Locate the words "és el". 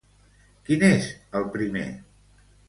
0.87-1.47